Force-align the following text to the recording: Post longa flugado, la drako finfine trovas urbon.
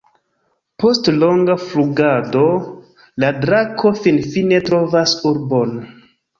Post 0.83 1.09
longa 1.23 1.57
flugado, 1.65 2.43
la 3.25 3.31
drako 3.45 3.95
finfine 4.03 4.65
trovas 4.73 5.17
urbon. 5.35 5.81